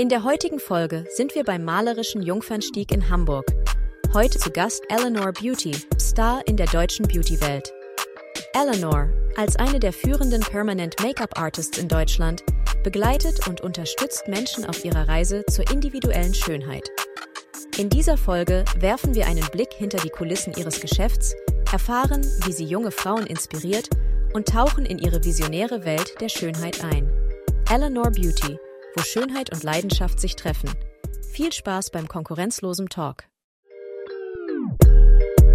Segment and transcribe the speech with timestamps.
[0.00, 3.44] In der heutigen Folge sind wir beim malerischen Jungfernstieg in Hamburg.
[4.14, 7.70] Heute zu Gast Eleanor Beauty, Star in der deutschen Beauty-Welt.
[8.54, 12.42] Eleanor, als eine der führenden Permanent Make-up Artists in Deutschland,
[12.82, 16.88] begleitet und unterstützt Menschen auf ihrer Reise zur individuellen Schönheit.
[17.76, 21.34] In dieser Folge werfen wir einen Blick hinter die Kulissen ihres Geschäfts,
[21.70, 23.90] erfahren, wie sie junge Frauen inspiriert
[24.32, 27.06] und tauchen in ihre visionäre Welt der Schönheit ein.
[27.70, 28.58] Eleanor Beauty–
[28.96, 30.70] wo Schönheit und Leidenschaft sich treffen.
[31.32, 33.24] Viel Spaß beim konkurrenzlosen Talk.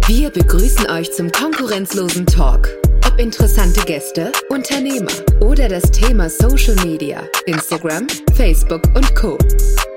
[0.06, 2.68] Wir begrüßen euch zum konkurrenzlosen Talk.
[3.06, 9.36] Ob interessante Gäste, Unternehmer oder das Thema Social Media, Instagram, Facebook und Co.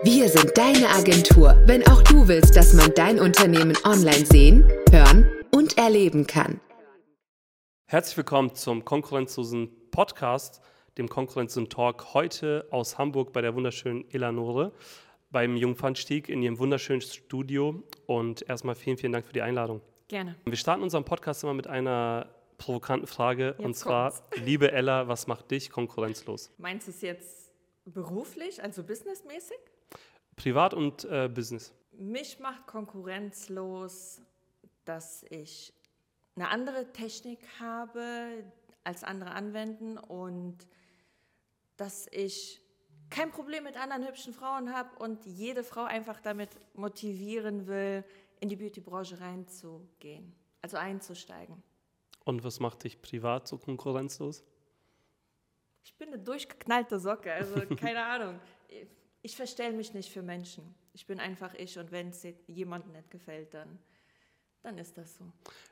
[0.03, 5.29] Wir sind deine Agentur, wenn auch du willst, dass man dein Unternehmen online sehen, hören
[5.51, 6.59] und erleben kann.
[7.85, 10.61] Herzlich willkommen zum konkurrenzlosen Podcast
[10.97, 14.71] dem Konkurrenzen Talk heute aus Hamburg bei der wunderschönen Elanore
[15.31, 17.83] beim Jungfernstieg in ihrem wunderschönen Studio.
[18.05, 19.81] Und erstmal vielen, vielen Dank für die Einladung.
[20.07, 20.35] Gerne.
[20.45, 23.55] Wir starten unseren Podcast immer mit einer provokanten Frage.
[23.57, 24.41] Jetzt und zwar, kommt's.
[24.45, 26.51] liebe Ella, was macht dich konkurrenzlos?
[26.57, 27.51] Meinst du es jetzt
[27.85, 29.57] beruflich, also businessmäßig?
[30.35, 31.73] Privat und äh, Business.
[31.91, 34.21] Mich macht konkurrenzlos,
[34.85, 35.73] dass ich
[36.35, 38.43] eine andere Technik habe,
[38.83, 40.57] als andere anwenden und
[41.79, 42.61] dass ich
[43.09, 48.03] kein Problem mit anderen hübschen Frauen habe und jede Frau einfach damit motivieren will,
[48.39, 51.63] in die Beautybranche reinzugehen, also einzusteigen.
[52.25, 54.43] Und was macht dich privat so konkurrenzlos?
[55.83, 58.39] Ich bin eine durchgeknallte Socke, also keine Ahnung.
[59.21, 60.75] Ich verstelle mich nicht für Menschen.
[60.93, 63.79] Ich bin einfach ich und wenn es jemandem nicht gefällt, dann,
[64.63, 65.25] dann ist das so.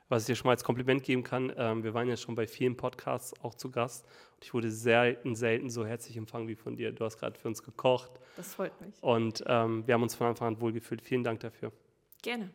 [0.08, 2.46] Was ich dir schon mal als Kompliment geben kann, ähm, wir waren ja schon bei
[2.46, 6.76] vielen Podcasts auch zu Gast und ich wurde selten, selten so herzlich empfangen wie von
[6.76, 6.92] dir.
[6.92, 8.94] Du hast gerade für uns gekocht Das freut mich.
[9.02, 11.02] und ähm, wir haben uns von Anfang an wohlgefühlt.
[11.02, 11.72] Vielen Dank dafür.
[12.22, 12.50] Gerne.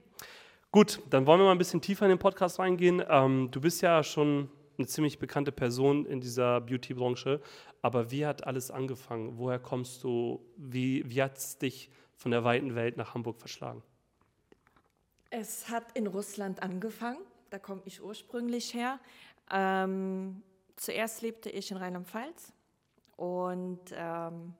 [0.71, 3.03] Gut, dann wollen wir mal ein bisschen tiefer in den Podcast reingehen.
[3.07, 7.39] Ähm, du bist ja schon eine ziemlich bekannte Person in dieser Beauty-Branche,
[7.83, 9.37] aber wie hat alles angefangen?
[9.37, 10.43] Woher kommst du?
[10.57, 13.83] Wie, wie hat es dich von der weiten Welt nach Hamburg verschlagen?
[15.35, 17.17] Es hat in Russland angefangen,
[17.49, 18.99] da komme ich ursprünglich her.
[19.49, 20.43] Ähm,
[20.75, 22.53] zuerst lebte ich in Rheinland-Pfalz
[23.15, 24.53] und ähm,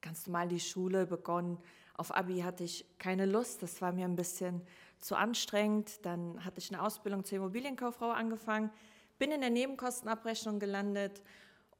[0.00, 1.58] ganz normal die Schule begonnen.
[1.92, 4.62] Auf Abi hatte ich keine Lust, das war mir ein bisschen
[4.98, 6.06] zu anstrengend.
[6.06, 8.70] Dann hatte ich eine Ausbildung zur Immobilienkauffrau angefangen,
[9.18, 11.22] bin in der Nebenkostenabrechnung gelandet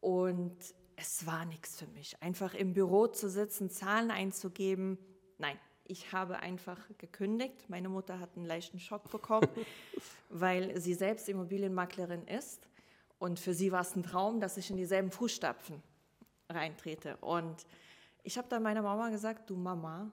[0.03, 0.59] und
[0.97, 2.21] es war nichts für mich.
[2.21, 4.99] Einfach im Büro zu sitzen, Zahlen einzugeben,
[5.38, 7.69] nein, ich habe einfach gekündigt.
[7.69, 9.49] Meine Mutter hat einen leichten Schock bekommen,
[10.31, 12.69] weil sie selbst Immobilienmaklerin ist.
[13.19, 15.83] Und für sie war es ein Traum, dass ich in dieselben Fußstapfen
[16.49, 17.17] reintrete.
[17.19, 17.67] Und
[18.23, 20.11] ich habe dann meiner Mama gesagt, du Mama,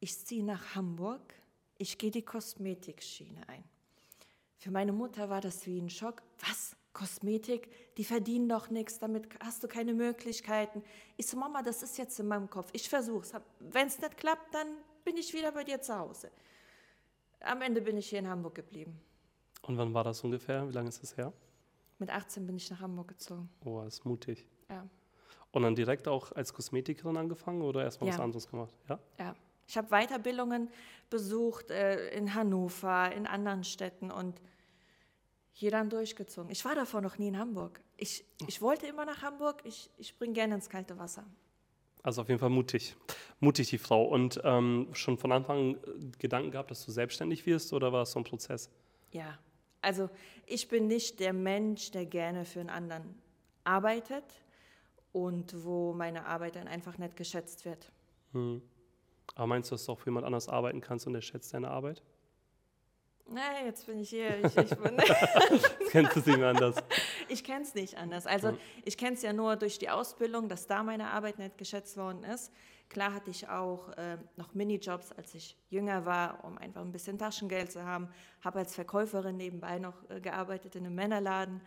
[0.00, 1.34] ich ziehe nach Hamburg,
[1.78, 3.64] ich gehe die Kosmetikschiene ein.
[4.56, 6.22] Für meine Mutter war das wie ein Schock.
[6.40, 6.76] Was?
[6.92, 7.96] Kosmetik?
[7.96, 10.82] Die verdienen doch nichts, damit hast du keine Möglichkeiten.
[11.16, 12.70] Ich so, Mama, das ist jetzt in meinem Kopf.
[12.72, 13.32] Ich versuche es.
[13.58, 14.68] Wenn es nicht klappt, dann
[15.04, 16.30] bin ich wieder bei dir zu Hause.
[17.40, 18.98] Am Ende bin ich hier in Hamburg geblieben.
[19.62, 20.66] Und wann war das ungefähr?
[20.68, 21.32] Wie lange ist das her?
[21.98, 23.48] Mit 18 bin ich nach Hamburg gezogen.
[23.64, 24.46] Oh, das ist mutig.
[24.68, 24.86] Ja.
[25.52, 28.24] Und dann direkt auch als Kosmetikerin angefangen oder erstmal was Ja.
[28.24, 28.74] anderes gemacht?
[28.88, 28.98] Ja?
[29.18, 29.36] Ja.
[29.66, 30.68] Ich habe Weiterbildungen
[31.08, 34.40] besucht äh, in Hannover, in anderen Städten und
[35.52, 36.50] hier dann durchgezogen.
[36.50, 37.80] Ich war davor noch nie in Hamburg.
[37.96, 39.62] Ich, ich wollte immer nach Hamburg.
[39.64, 41.24] Ich, ich springe gerne ins kalte Wasser.
[42.04, 42.94] Also auf jeden Fall mutig.
[43.40, 44.04] Mutig die Frau.
[44.04, 48.12] Und ähm, schon von Anfang an Gedanken gehabt, dass du selbstständig wirst oder war es
[48.12, 48.70] so ein Prozess?
[49.10, 49.38] Ja,
[49.80, 50.10] also
[50.46, 53.14] ich bin nicht der Mensch, der gerne für einen anderen
[53.64, 54.24] arbeitet
[55.12, 57.90] und wo meine Arbeit dann einfach nicht geschätzt wird.
[58.32, 58.60] Hm.
[59.34, 61.70] Aber meinst du, dass du auch für jemand anders arbeiten kannst und er schätzt deine
[61.70, 62.02] Arbeit?
[63.26, 64.44] Na, jetzt bin ich hier.
[64.44, 64.96] Ich, ich, bin-
[65.90, 66.76] Kennst du es nicht anders?
[67.28, 68.26] ich kenne es nicht anders.
[68.26, 68.58] Also Mhm.
[68.84, 72.22] ich kenne es ja nur durch die Ausbildung, dass da meine Arbeit nicht geschätzt worden
[72.24, 72.52] ist.
[72.90, 77.18] Klar hatte ich auch äh, noch Minijobs, als ich jünger war, um einfach ein bisschen
[77.18, 78.08] Taschengeld zu haben.
[78.44, 81.62] Habe als Verkäuferin nebenbei noch äh, gearbeitet in einem Männerladen.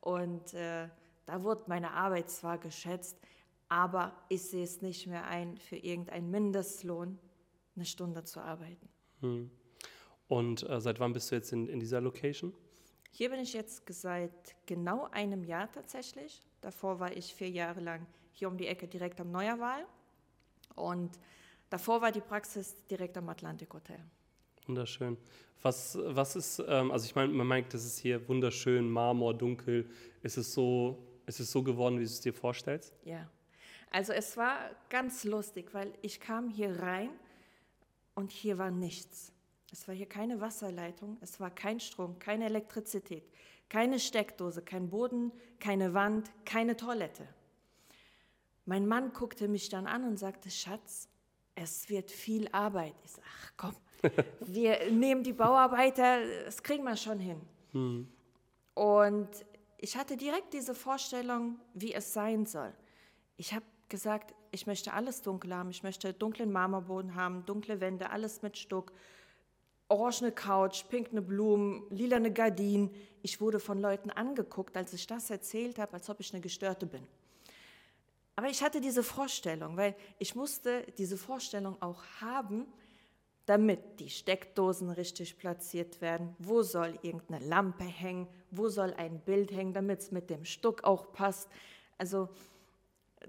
[0.00, 0.88] Und äh,
[1.24, 3.18] da wurde meine Arbeit zwar geschätzt,
[3.70, 7.18] aber ich sehe es nicht mehr ein, für irgendeinen Mindestlohn
[7.76, 8.88] eine Stunde zu arbeiten.
[9.20, 9.50] Hm.
[10.28, 12.54] Und äh, seit wann bist du jetzt in, in dieser Location?
[13.10, 16.42] Hier bin ich jetzt seit genau einem Jahr tatsächlich.
[16.60, 19.84] Davor war ich vier Jahre lang hier um die Ecke direkt am Neuerwahl.
[20.74, 21.18] Und
[21.70, 23.98] davor war die Praxis direkt am Atlantik Hotel.
[24.66, 25.16] Wunderschön.
[25.62, 29.90] Was, was ist, ähm, also ich meine, man merkt, das ist hier wunderschön, Marmor, dunkel.
[30.22, 32.94] Ist es so, ist es so geworden, wie du es dir vorstellst?
[33.04, 33.28] Ja.
[33.90, 37.10] Also es war ganz lustig, weil ich kam hier rein
[38.14, 39.32] und hier war nichts.
[39.70, 43.24] Es war hier keine Wasserleitung, es war kein Strom, keine Elektrizität,
[43.68, 47.28] keine Steckdose, kein Boden, keine Wand, keine Toilette.
[48.64, 51.08] Mein Mann guckte mich dann an und sagte, Schatz,
[51.54, 52.94] es wird viel Arbeit.
[53.04, 53.76] Ich sage, ach komm,
[54.40, 57.40] wir nehmen die Bauarbeiter, das kriegen wir schon hin.
[57.72, 58.08] Mhm.
[58.74, 59.28] Und
[59.78, 62.72] ich hatte direkt diese Vorstellung, wie es sein soll.
[63.36, 68.10] Ich habe gesagt, ich möchte alles dunkel haben, ich möchte dunklen Marmorboden haben, dunkle Wände,
[68.10, 68.92] alles mit Stuck,
[69.88, 72.94] orangene Couch, pinkne Blumen, lilane Gardinen.
[73.22, 76.86] Ich wurde von Leuten angeguckt, als ich das erzählt habe, als ob ich eine Gestörte
[76.86, 77.06] bin.
[78.36, 82.66] Aber ich hatte diese Vorstellung, weil ich musste diese Vorstellung auch haben,
[83.46, 86.36] damit die Steckdosen richtig platziert werden.
[86.38, 88.28] Wo soll irgendeine Lampe hängen?
[88.50, 91.48] Wo soll ein Bild hängen, damit es mit dem Stuck auch passt?
[91.96, 92.28] Also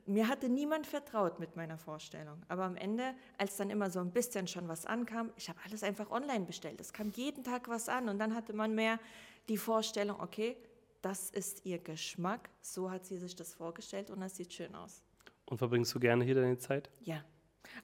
[0.05, 2.41] mir hatte niemand vertraut mit meiner Vorstellung.
[2.47, 5.83] Aber am Ende, als dann immer so ein bisschen schon was ankam, ich habe alles
[5.83, 6.79] einfach online bestellt.
[6.79, 8.99] Es kam jeden Tag was an und dann hatte man mehr
[9.47, 10.57] die Vorstellung, okay,
[11.01, 15.01] das ist ihr Geschmack, so hat sie sich das vorgestellt und das sieht schön aus.
[15.45, 16.89] Und verbringst du gerne hier deine Zeit?
[17.01, 17.23] Ja.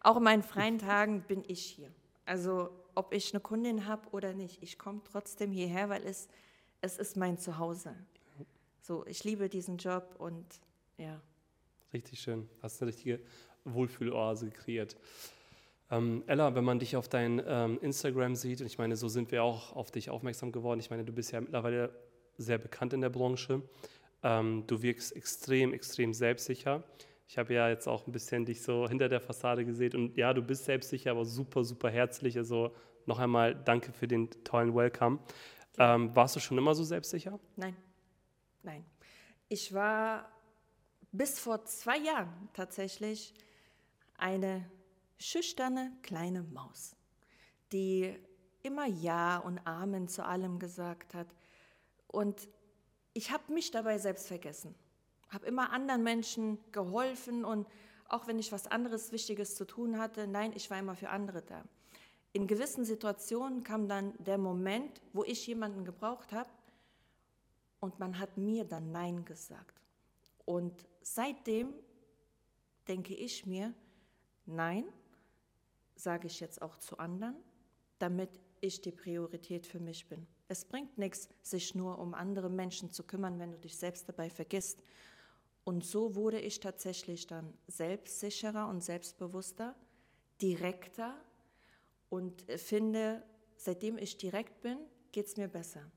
[0.01, 1.91] Auch in meinen freien Tagen bin ich hier.
[2.25, 6.27] Also ob ich eine Kundin habe oder nicht, ich komme trotzdem hierher, weil es,
[6.81, 7.95] es ist mein Zuhause.
[8.81, 10.45] So, ich liebe diesen Job und
[10.97, 11.19] ja.
[11.95, 12.49] Richtig schön.
[12.61, 13.21] Hast eine richtige
[13.63, 14.97] Wohlfühloase kreiert.
[15.89, 19.31] Ähm, Ella, wenn man dich auf dein ähm, Instagram sieht, und ich meine, so sind
[19.31, 20.81] wir auch auf dich aufmerksam geworden.
[20.81, 21.95] Ich meine, du bist ja mittlerweile
[22.37, 23.61] sehr bekannt in der Branche.
[24.23, 26.83] Ähm, du wirkst extrem, extrem selbstsicher.
[27.29, 30.33] Ich habe ja jetzt auch ein bisschen dich so hinter der Fassade gesehen und ja,
[30.33, 32.35] du bist selbstsicher, aber super, super herzlich.
[32.37, 32.75] Also
[33.05, 35.19] noch einmal danke für den tollen Welcome.
[35.77, 37.39] Ähm, warst du schon immer so selbstsicher?
[37.55, 37.77] Nein,
[38.63, 38.83] nein.
[39.47, 40.34] Ich war
[41.17, 43.33] bis vor zwei Jahren tatsächlich
[44.17, 44.69] eine
[45.17, 46.95] schüchterne kleine Maus,
[47.71, 48.17] die
[48.63, 51.27] immer Ja und Amen zu allem gesagt hat.
[52.07, 52.47] Und
[53.13, 54.75] ich habe mich dabei selbst vergessen,
[55.29, 57.67] habe immer anderen Menschen geholfen und
[58.07, 61.41] auch wenn ich was anderes Wichtiges zu tun hatte, nein, ich war immer für andere
[61.41, 61.63] da.
[62.33, 66.49] In gewissen Situationen kam dann der Moment, wo ich jemanden gebraucht habe
[67.79, 69.81] und man hat mir dann Nein gesagt.
[70.45, 71.73] Und seitdem
[72.87, 73.73] denke ich mir,
[74.45, 74.85] nein,
[75.95, 77.35] sage ich jetzt auch zu anderen,
[77.99, 78.29] damit
[78.59, 80.27] ich die Priorität für mich bin.
[80.47, 84.29] Es bringt nichts, sich nur um andere Menschen zu kümmern, wenn du dich selbst dabei
[84.29, 84.81] vergisst.
[85.63, 89.75] Und so wurde ich tatsächlich dann selbstsicherer und selbstbewusster,
[90.41, 91.15] direkter
[92.09, 93.23] und finde,
[93.57, 94.77] seitdem ich direkt bin,
[95.11, 95.89] geht es mir besser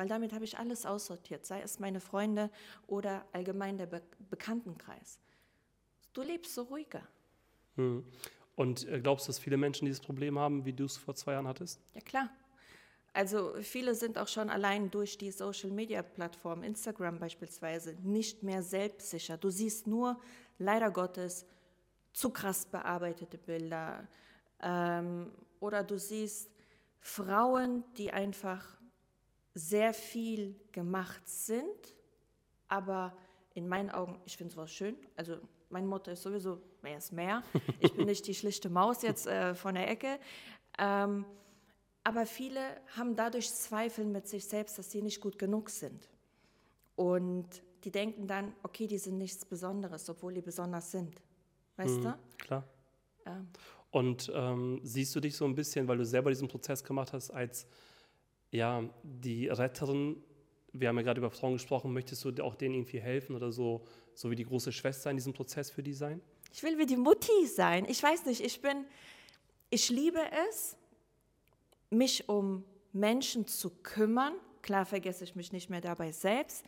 [0.00, 2.48] weil damit habe ich alles aussortiert, sei es meine Freunde
[2.86, 4.00] oder allgemein der Be
[4.30, 5.20] Bekanntenkreis.
[6.14, 7.06] Du lebst so ruhiger.
[7.76, 8.02] Hm.
[8.56, 11.32] Und äh, glaubst du, dass viele Menschen dieses Problem haben, wie du es vor zwei
[11.32, 11.82] Jahren hattest?
[11.92, 12.30] Ja, klar.
[13.12, 19.36] Also viele sind auch schon allein durch die Social-Media-Plattform, Instagram beispielsweise, nicht mehr selbstsicher.
[19.36, 20.18] Du siehst nur,
[20.56, 21.44] leider Gottes,
[22.14, 24.08] zu krass bearbeitete Bilder.
[24.62, 26.50] Ähm, oder du siehst
[27.00, 28.79] Frauen, die einfach
[29.54, 31.96] sehr viel gemacht sind,
[32.68, 33.16] aber
[33.54, 34.96] in meinen Augen, ich finde sowas schön.
[35.16, 35.38] Also
[35.70, 37.42] mein Motto ist sowieso, mehr ist mehr.
[37.80, 40.18] Ich bin nicht die schlichte Maus jetzt äh, von der Ecke.
[40.78, 41.24] Ähm,
[42.04, 42.60] aber viele
[42.96, 46.08] haben dadurch Zweifel mit sich selbst, dass sie nicht gut genug sind.
[46.96, 51.20] Und die denken dann, okay, die sind nichts Besonderes, obwohl die besonders sind.
[51.76, 52.18] Weißt mhm, du?
[52.38, 52.64] Klar.
[53.26, 53.44] Ja.
[53.90, 57.30] Und ähm, siehst du dich so ein bisschen, weil du selber diesen Prozess gemacht hast,
[57.30, 57.66] als
[58.50, 60.22] ja, die Retterin,
[60.72, 63.84] wir haben ja gerade über Frauen gesprochen, möchtest du auch denen irgendwie helfen oder so,
[64.14, 66.20] so wie die große Schwester in diesem Prozess für die sein?
[66.52, 67.86] Ich will wie die Mutti sein.
[67.88, 68.84] Ich weiß nicht, ich bin,
[69.70, 70.76] ich liebe es,
[71.90, 74.34] mich um Menschen zu kümmern.
[74.62, 76.64] Klar vergesse ich mich nicht mehr dabei selbst,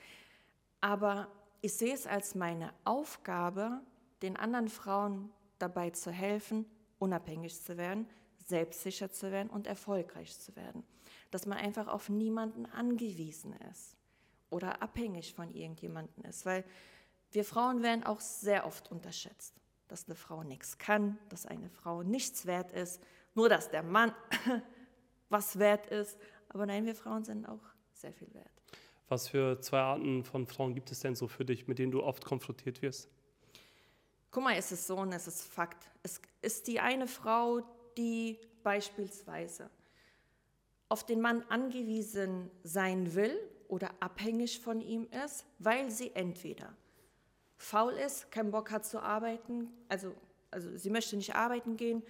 [0.80, 1.28] aber
[1.60, 3.80] ich sehe es als meine Aufgabe,
[4.22, 6.64] den anderen Frauen dabei zu helfen,
[6.98, 8.06] unabhängig zu werden,
[8.46, 10.84] selbstsicher zu werden und erfolgreich zu werden
[11.32, 13.96] dass man einfach auf niemanden angewiesen ist
[14.50, 16.64] oder abhängig von irgendjemandem ist, weil
[17.32, 19.54] wir Frauen werden auch sehr oft unterschätzt,
[19.88, 23.02] dass eine Frau nichts kann, dass eine Frau nichts wert ist,
[23.34, 24.14] nur dass der Mann
[25.30, 26.18] was wert ist.
[26.50, 28.52] Aber nein, wir Frauen sind auch sehr viel wert.
[29.08, 32.02] Was für zwei Arten von Frauen gibt es denn so für dich, mit denen du
[32.02, 33.08] oft konfrontiert wirst?
[34.30, 35.90] Guck mal, es ist so und es ist Fakt.
[36.02, 37.62] Es ist die eine Frau,
[37.96, 39.70] die beispielsweise
[40.92, 43.34] auf den Mann angewiesen sein will
[43.68, 46.76] oder abhängig von ihm ist, weil sie entweder
[47.56, 50.14] faul ist, keinen Bock hat zu arbeiten, also,
[50.50, 52.02] also sie möchte nicht arbeiten gehen,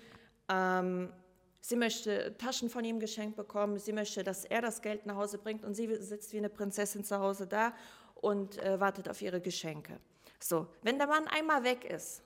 [0.48, 1.12] ähm,
[1.60, 5.38] sie möchte Taschen von ihm geschenkt bekommen, sie möchte, dass er das Geld nach Hause
[5.38, 7.74] bringt und sie sitzt wie eine Prinzessin zu Hause da
[8.16, 10.00] und äh, wartet auf ihre Geschenke.
[10.40, 12.24] So, wenn der Mann einmal weg ist,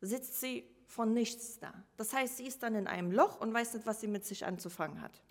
[0.00, 1.72] sitzt sie von nichts da.
[1.96, 4.44] Das heißt, sie ist dann in einem Loch und weiß nicht, was sie mit sich
[4.44, 5.22] anzufangen hat.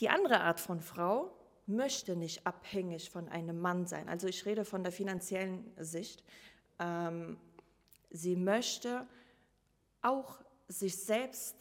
[0.00, 1.32] Die andere Art von Frau
[1.66, 4.08] möchte nicht abhängig von einem Mann sein.
[4.08, 6.22] Also ich rede von der finanziellen Sicht.
[6.78, 7.38] Ähm,
[8.10, 9.06] sie möchte
[10.02, 10.38] auch
[10.68, 11.56] sich selbst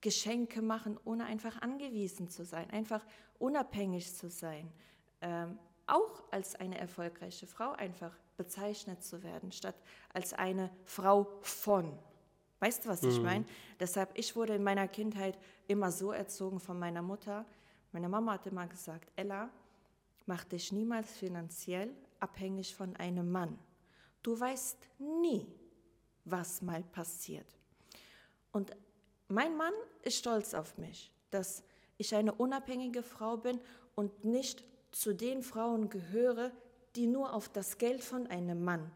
[0.00, 3.04] Geschenke machen, ohne einfach angewiesen zu sein, einfach
[3.38, 4.72] unabhängig zu sein.
[5.20, 9.74] Ähm, auch als eine erfolgreiche Frau einfach bezeichnet zu werden, statt
[10.12, 11.98] als eine Frau von.
[12.60, 13.24] Weißt du, was ich mhm.
[13.24, 13.44] meine?
[13.78, 17.44] Deshalb, ich wurde in meiner Kindheit immer so erzogen von meiner Mutter.
[17.92, 19.48] Meine Mama hat immer gesagt, Ella,
[20.26, 23.58] mach dich niemals finanziell abhängig von einem Mann.
[24.22, 25.46] Du weißt nie,
[26.24, 27.46] was mal passiert.
[28.50, 28.72] Und
[29.28, 31.62] mein Mann ist stolz auf mich, dass
[31.96, 33.60] ich eine unabhängige Frau bin
[33.94, 36.50] und nicht zu den Frauen gehöre,
[36.96, 38.90] die nur auf das Geld von einem Mann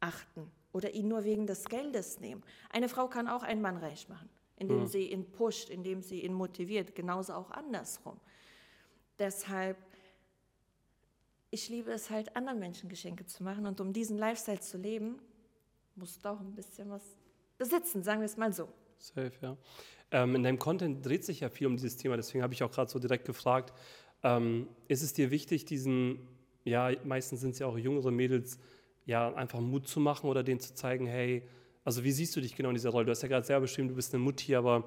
[0.00, 2.42] achten oder ihn nur wegen des Geldes nehmen.
[2.70, 4.86] Eine Frau kann auch einen Mann reich machen, indem mhm.
[4.86, 8.18] sie ihn pusht, indem sie ihn motiviert, genauso auch andersrum.
[9.18, 9.76] Deshalb,
[11.50, 15.18] ich liebe es halt, anderen Menschen Geschenke zu machen und um diesen Lifestyle zu leben,
[15.94, 17.02] musst du auch ein bisschen was
[17.58, 18.68] besitzen, sagen wir es mal so.
[18.98, 19.56] Safe, ja.
[20.10, 22.70] Ähm, in deinem Content dreht sich ja viel um dieses Thema, deswegen habe ich auch
[22.70, 23.72] gerade so direkt gefragt,
[24.22, 26.28] ähm, ist es dir wichtig, diesen,
[26.64, 28.58] ja, meistens sind es ja auch jüngere Mädels,
[29.04, 31.46] ja, einfach Mut zu machen oder denen zu zeigen, hey,
[31.84, 33.06] also wie siehst du dich genau in dieser Rolle?
[33.06, 34.84] Du hast ja gerade selber beschrieben, du bist eine Mutti, aber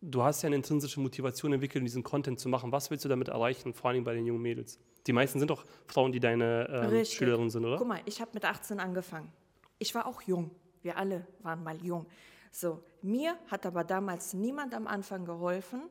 [0.00, 2.72] du hast ja eine intrinsische Motivation entwickelt, diesen Content zu machen.
[2.72, 4.78] Was willst du damit erreichen, vor allem bei den jungen Mädels?
[5.06, 7.76] Die meisten sind doch Frauen, die deine ähm, Schülerinnen sind, oder?
[7.76, 9.30] Guck mal, ich habe mit 18 angefangen.
[9.78, 10.50] Ich war auch jung.
[10.82, 12.06] Wir alle waren mal jung.
[12.50, 15.88] So, mir hat aber damals niemand am Anfang geholfen,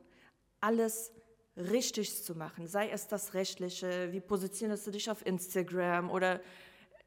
[0.60, 1.12] alles
[1.56, 6.40] richtig zu machen, sei es das Rechtliche, wie positionierst du dich auf Instagram oder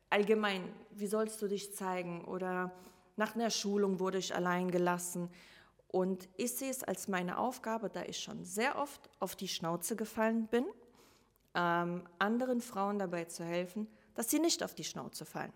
[0.10, 2.72] allgemein, wie sollst du dich zeigen oder
[3.16, 5.30] nach einer Schulung wurde ich allein gelassen.
[5.88, 9.96] Und ich sehe es als meine Aufgabe, da ich schon sehr oft auf die Schnauze
[9.96, 10.66] gefallen bin,
[11.54, 15.54] ähm, anderen Frauen dabei zu helfen, dass sie nicht auf die Schnauze fallen.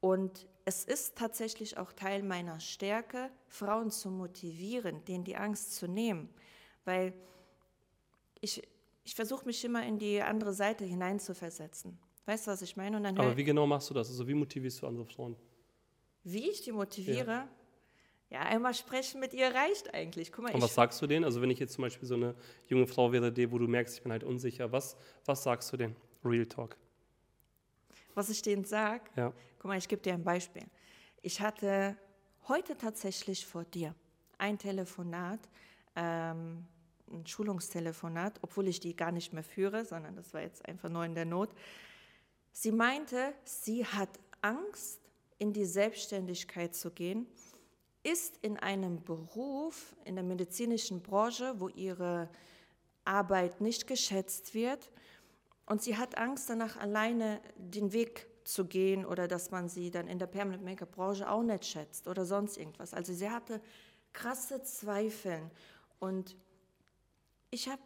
[0.00, 5.86] Und es ist tatsächlich auch Teil meiner Stärke, Frauen zu motivieren, denen die Angst zu
[5.88, 6.30] nehmen.
[6.84, 7.12] Weil
[8.40, 8.62] ich,
[9.04, 11.98] ich versuche mich immer in die andere Seite hineinzuversetzen.
[12.28, 12.98] Weißt du, was ich meine?
[12.98, 14.10] Aber wie genau machst du das?
[14.10, 15.34] Also wie motivierst du andere Frauen?
[16.24, 17.30] Wie ich die motiviere?
[17.30, 17.48] Ja.
[18.28, 20.30] ja einmal sprechen mit ihr reicht eigentlich.
[20.30, 21.24] Guck mal, Und was sagst du denen?
[21.24, 22.34] Also wenn ich jetzt zum Beispiel so eine
[22.66, 25.78] junge Frau wäre, die, wo du merkst, ich bin halt unsicher, was, was sagst du
[25.78, 25.96] denen?
[26.22, 26.76] Real Talk.
[28.14, 29.04] Was ich denen sage?
[29.16, 29.32] Ja.
[29.58, 30.64] Guck mal, ich gebe dir ein Beispiel.
[31.22, 31.96] Ich hatte
[32.46, 33.94] heute tatsächlich vor dir
[34.36, 35.40] ein Telefonat,
[35.96, 36.66] ähm,
[37.10, 41.06] ein Schulungstelefonat, obwohl ich die gar nicht mehr führe, sondern das war jetzt einfach nur
[41.06, 41.48] in der Not.
[42.60, 44.08] Sie meinte, sie hat
[44.40, 44.98] Angst,
[45.38, 47.28] in die Selbstständigkeit zu gehen,
[48.02, 52.28] ist in einem Beruf, in der medizinischen Branche, wo ihre
[53.04, 54.90] Arbeit nicht geschätzt wird
[55.66, 60.08] und sie hat Angst danach, alleine den Weg zu gehen oder dass man sie dann
[60.08, 62.92] in der Permanent Make-up Branche auch nicht schätzt oder sonst irgendwas.
[62.92, 63.60] Also sie hatte
[64.12, 65.48] krasse Zweifel
[66.00, 66.36] und
[67.52, 67.82] ich habe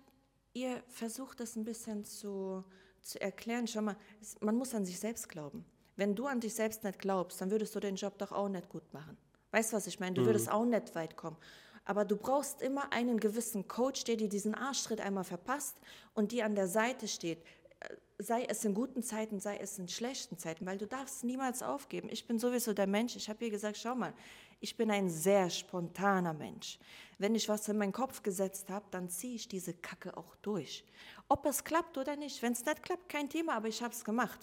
[0.54, 2.64] ihr versucht, das ein bisschen zu,
[3.02, 3.66] zu erklären.
[3.66, 3.96] Schau mal,
[4.40, 5.64] man muss an sich selbst glauben.
[5.96, 8.68] Wenn du an dich selbst nicht glaubst, dann würdest du den Job doch auch nicht
[8.68, 9.16] gut machen.
[9.50, 10.14] Weißt du, was ich meine?
[10.14, 10.26] Du mhm.
[10.26, 11.36] würdest auch nicht weit kommen.
[11.84, 15.76] Aber du brauchst immer einen gewissen Coach, der dir diesen Arschtritt einmal verpasst
[16.14, 17.38] und dir an der Seite steht.
[17.80, 21.62] Äh, sei es in guten Zeiten, sei es in schlechten Zeiten, weil du darfst niemals
[21.62, 22.08] aufgeben.
[22.10, 23.16] Ich bin sowieso der Mensch.
[23.16, 24.14] Ich habe ihr gesagt, schau mal,
[24.62, 26.78] ich bin ein sehr spontaner Mensch.
[27.18, 30.84] Wenn ich was in meinen Kopf gesetzt habe, dann ziehe ich diese Kacke auch durch.
[31.28, 32.40] Ob es klappt oder nicht.
[32.42, 34.38] Wenn es nicht klappt, kein Thema, aber ich habe es gemacht.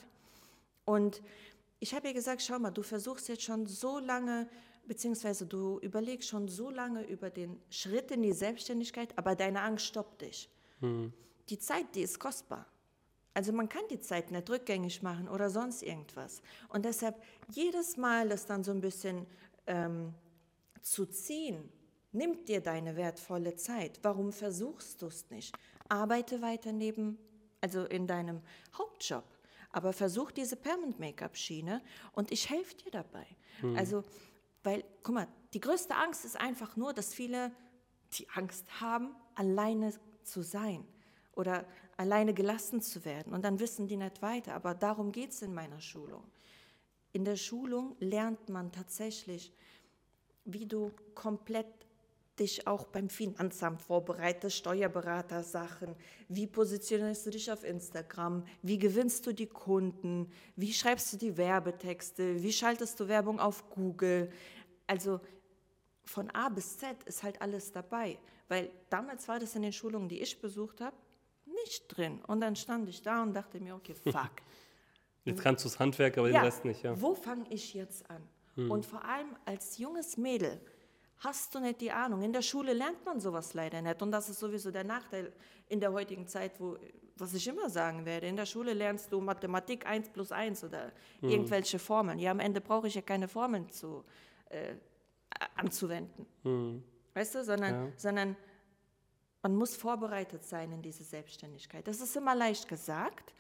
[0.84, 1.22] Und
[1.80, 4.50] ich habe ihr gesagt, schau mal, du versuchst jetzt schon so lange,
[4.86, 9.86] beziehungsweise du überlegst schon so lange über den Schritt in die Selbstständigkeit, aber deine Angst
[9.86, 10.50] stoppt dich.
[10.82, 11.14] Mhm.
[11.48, 12.66] Die Zeit, die ist kostbar.
[13.34, 16.42] Also man kann die Zeit nicht rückgängig machen oder sonst irgendwas.
[16.68, 19.26] Und deshalb jedes Mal das dann so ein bisschen
[19.70, 20.14] ähm,
[20.82, 21.72] zu ziehen,
[22.12, 24.00] nimmt dir deine wertvolle Zeit.
[24.02, 25.56] Warum versuchst du es nicht?
[25.88, 27.18] Arbeite weiter neben,
[27.62, 28.42] also in deinem
[28.78, 29.24] Hauptjob.
[29.72, 31.82] Aber versuch diese Permanent Make-up-Schiene
[32.14, 33.26] und ich helfe dir dabei.
[33.62, 33.78] Mhm.
[33.78, 34.04] Also,
[34.64, 37.52] weil, guck mal, die größte Angst ist einfach nur, dass viele
[38.14, 40.84] die Angst haben, alleine zu sein
[41.36, 41.66] oder
[41.98, 43.34] alleine gelassen zu werden.
[43.34, 44.56] Und dann wissen die nicht weiter.
[44.56, 46.24] Aber darum geht es in meiner Schulung.
[47.12, 49.52] In der Schulung lernt man tatsächlich,
[50.46, 51.68] wie du komplett
[52.40, 55.96] dich auch beim Finanzamt vorbereitest, Steuerberater-Sachen,
[56.30, 61.36] wie positionierst du dich auf Instagram, wie gewinnst du die Kunden, wie schreibst du die
[61.36, 64.32] Werbetexte, wie schaltest du Werbung auf Google.
[64.88, 65.20] Also
[66.06, 70.08] von A bis Z ist halt alles dabei, weil damals war das in den Schulungen,
[70.08, 70.96] die ich besucht habe,
[71.64, 72.22] nicht drin.
[72.26, 74.32] Und dann stand ich da und dachte mir, okay, fuck.
[75.26, 77.00] Jetzt kannst du das Handwerk, aber ja, den Rest nicht, ja.
[77.00, 78.22] Wo fange ich jetzt an?
[78.56, 78.72] Hm.
[78.72, 80.60] Und vor allem als junges Mädel
[81.20, 82.22] hast du nicht die Ahnung.
[82.22, 84.02] In der Schule lernt man sowas leider nicht.
[84.02, 85.34] Und das ist sowieso der Nachteil
[85.68, 86.78] in der heutigen Zeit, wo,
[87.18, 88.28] was ich immer sagen werde.
[88.28, 91.30] In der Schule lernst du Mathematik 1 plus 1 oder hm.
[91.30, 92.20] irgendwelche Formeln.
[92.20, 94.04] Ja, am Ende brauche ich ja keine Formeln zu,
[94.50, 94.76] äh,
[95.56, 96.26] anzuwenden.
[96.44, 96.84] Hm.
[97.14, 97.92] Weißt du, sondern, ja.
[97.98, 98.36] sondern
[99.42, 101.88] man muss vorbereitet sein in diese Selbstständigkeit.
[101.88, 103.34] Das ist immer leicht gesagt,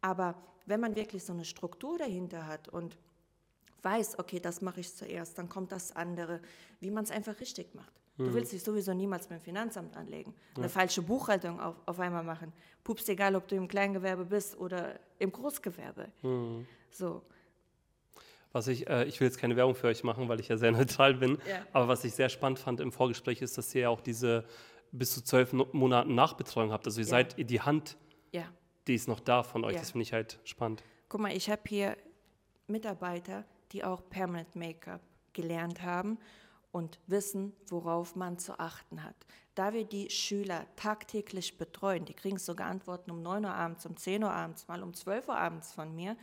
[0.00, 0.34] aber
[0.70, 2.96] wenn man wirklich so eine Struktur dahinter hat und
[3.82, 6.40] weiß, okay, das mache ich zuerst, dann kommt das andere,
[6.80, 7.92] wie man es einfach richtig macht.
[8.16, 8.26] Mhm.
[8.26, 10.68] Du willst dich sowieso niemals beim Finanzamt anlegen, eine ja.
[10.68, 12.52] falsche Buchhaltung auf, auf einmal machen.
[12.84, 16.08] Pups, egal, ob du im Kleingewerbe bist oder im Großgewerbe.
[16.22, 16.66] Mhm.
[16.90, 17.22] So.
[18.52, 20.72] Was ich, äh, ich will jetzt keine Werbung für euch machen, weil ich ja sehr
[20.72, 21.66] neutral bin, ja.
[21.72, 24.44] aber was ich sehr spannend fand im Vorgespräch ist, dass ihr ja auch diese
[24.92, 26.86] bis zu zwölf Monaten Nachbetreuung habt.
[26.86, 27.10] Also ihr ja.
[27.10, 27.96] seid die Hand,
[28.32, 28.44] ja.
[28.86, 29.74] Die ist noch da von euch.
[29.74, 29.80] Ja.
[29.80, 30.82] Das finde ich halt spannend.
[31.08, 31.96] Guck mal, ich habe hier
[32.66, 35.00] Mitarbeiter, die auch Permanent Make-up
[35.32, 36.18] gelernt haben
[36.72, 39.16] und wissen, worauf man zu achten hat.
[39.54, 43.96] Da wir die Schüler tagtäglich betreuen, die kriegen sogar Antworten um 9 Uhr abends, um
[43.96, 46.16] 10 Uhr abends, mal um 12 Uhr abends von mir,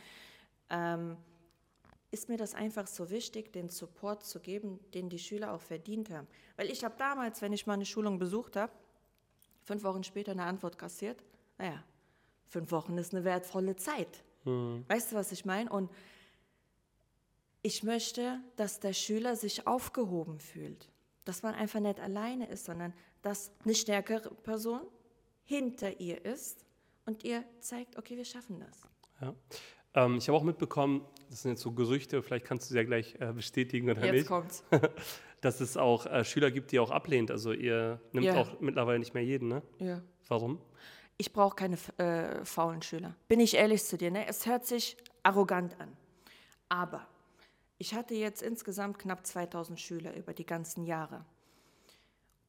[0.70, 1.16] ähm,
[2.10, 6.08] ist mir das einfach so wichtig, den Support zu geben, den die Schüler auch verdient
[6.10, 6.26] haben.
[6.56, 8.72] Weil ich habe damals, wenn ich mal eine Schulung besucht habe,
[9.62, 11.22] fünf Wochen später eine Antwort kassiert.
[11.58, 11.84] Naja,
[12.48, 14.24] fünf Wochen ist eine wertvolle Zeit.
[14.44, 14.84] Mhm.
[14.88, 15.70] Weißt du, was ich meine?
[15.70, 15.90] Und
[17.62, 20.88] ich möchte, dass der Schüler sich aufgehoben fühlt.
[21.24, 24.80] Dass man einfach nicht alleine ist, sondern dass eine stärkere Person
[25.44, 26.64] hinter ihr ist
[27.04, 28.82] und ihr zeigt, okay, wir schaffen das.
[29.20, 29.34] Ja.
[29.94, 32.84] Ähm, ich habe auch mitbekommen, das sind jetzt so Gerüchte, vielleicht kannst du sie ja
[32.84, 34.28] gleich äh, bestätigen oder jetzt nicht.
[34.28, 34.64] Kommt's.
[35.40, 37.30] dass es auch äh, Schüler gibt, die auch ablehnt.
[37.30, 38.36] Also ihr nimmt ja.
[38.36, 39.62] auch mittlerweile nicht mehr jeden, ne?
[39.78, 40.02] Ja.
[40.28, 40.60] Warum?
[41.20, 43.14] Ich brauche keine äh, faulen Schüler.
[43.26, 44.26] Bin ich ehrlich zu dir, ne?
[44.28, 45.96] Es hört sich arrogant an.
[46.68, 47.06] Aber
[47.76, 51.24] ich hatte jetzt insgesamt knapp 2000 Schüler über die ganzen Jahre.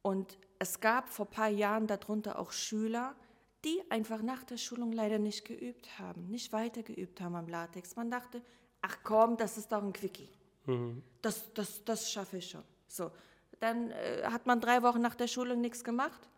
[0.02, 3.16] Und es gab vor ein paar Jahren darunter auch Schüler,
[3.64, 7.96] die einfach nach der Schulung leider nicht geübt haben, nicht weiter geübt haben am Latex.
[7.96, 8.40] Man dachte,
[8.82, 10.30] ach komm, das ist doch ein Quickie.
[10.66, 11.02] Mhm.
[11.22, 12.62] Das, das, das schaffe ich schon.
[12.86, 13.10] So,
[13.58, 16.29] dann äh, hat man drei Wochen nach der Schulung nichts gemacht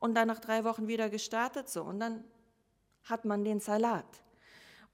[0.00, 1.68] und dann nach drei Wochen wieder gestartet.
[1.68, 2.24] So, und dann
[3.04, 4.22] hat man den Salat.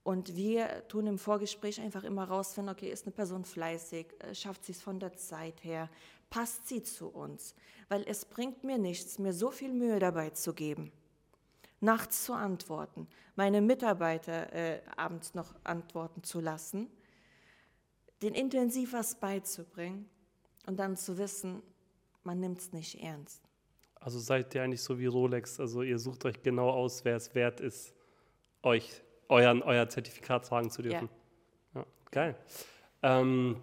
[0.02, 4.64] Und wir tun im Vorgespräch einfach immer rausfinden, okay, ist eine Person fleißig, äh, schafft
[4.64, 5.88] sie es von der Zeit her,
[6.28, 7.54] passt sie zu uns?
[7.88, 10.92] Weil es bringt mir nichts, mir so viel Mühe dabei zu geben
[11.84, 16.90] nachts zu antworten, meine Mitarbeiter äh, abends noch antworten zu lassen,
[18.22, 20.08] den intensiv was beizubringen
[20.66, 21.62] und dann zu wissen,
[22.22, 23.43] man nimmt es nicht ernst.
[24.04, 27.34] Also seid ihr eigentlich so wie Rolex, also ihr sucht euch genau aus, wer es
[27.34, 27.94] wert ist,
[28.62, 31.08] euch euren, euer Zertifikat tragen zu dürfen.
[31.74, 32.36] Ja, ja geil.
[33.02, 33.56] Ähm,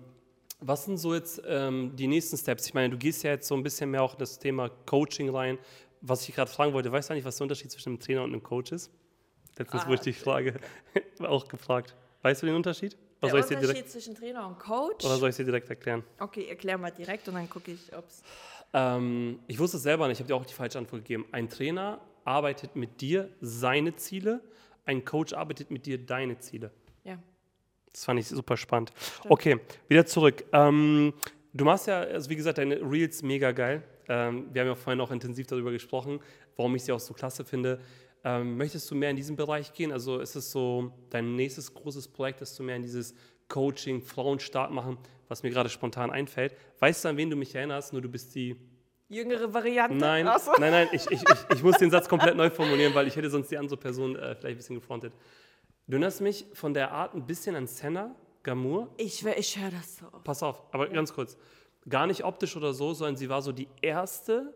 [0.59, 2.65] was sind so jetzt ähm, die nächsten Steps?
[2.67, 5.29] Ich meine, du gehst ja jetzt so ein bisschen mehr auch in das Thema Coaching
[5.29, 5.59] rein
[6.01, 8.31] was ich gerade fragen wollte, weißt du eigentlich, was der Unterschied zwischen einem Trainer und
[8.31, 8.91] einem Coach ist?
[9.57, 10.59] Letztens ah, wurde ich die Frage
[11.19, 11.95] auch gefragt.
[12.23, 12.97] Weißt du den Unterschied?
[13.21, 15.05] Oder der Unterschied direkt, zwischen Trainer und Coach?
[15.05, 16.03] Oder soll ich dir direkt erklären?
[16.19, 18.23] Okay, erklär mal direkt und dann gucke ich, ob es...
[18.73, 21.25] Ähm, ich wusste es selber nicht, ich habe dir auch die falsche Antwort gegeben.
[21.31, 24.41] Ein Trainer arbeitet mit dir seine Ziele,
[24.85, 26.71] ein Coach arbeitet mit dir deine Ziele.
[27.03, 27.17] Ja.
[27.91, 28.91] Das fand ich super spannend.
[28.95, 29.31] Stimmt.
[29.31, 30.45] Okay, wieder zurück.
[30.53, 31.13] Ähm,
[31.53, 33.83] du machst ja, also wie gesagt, deine Reels mega geil.
[34.07, 36.19] Ähm, wir haben ja vorhin auch intensiv darüber gesprochen,
[36.55, 37.79] warum ich sie auch so klasse finde.
[38.23, 39.91] Ähm, möchtest du mehr in diesen Bereich gehen?
[39.91, 43.15] Also ist es so dein nächstes großes Projekt, dass du mehr in dieses
[43.47, 44.97] Coaching, Frauen stark machen,
[45.31, 46.53] was mir gerade spontan einfällt?
[46.79, 47.93] Weißt du, an wen du mich erinnerst?
[47.93, 48.57] Nur du bist die
[49.07, 49.95] jüngere Variante.
[49.95, 50.51] Nein, so.
[50.59, 53.29] nein, nein, ich, ich, ich, ich, muss den Satz komplett neu formulieren, weil ich hätte
[53.29, 55.13] sonst die andere Person äh, vielleicht ein bisschen gefrontet.
[55.87, 58.13] Du erinnerst mich von der Art ein bisschen an Senna,
[58.43, 58.93] Gamur.
[58.97, 60.05] Ich, ich höre das so.
[60.21, 60.93] Pass auf, aber ja.
[60.93, 61.37] ganz kurz
[61.87, 64.53] gar nicht optisch oder so, sondern sie war so die erste,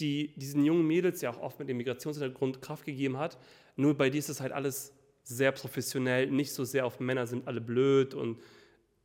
[0.00, 3.38] die diesen jungen Mädels ja auch oft mit dem Migrationshintergrund Kraft gegeben hat.
[3.76, 7.46] Nur bei dir ist es halt alles sehr professionell, nicht so sehr auf Männer sind
[7.46, 8.40] alle blöd und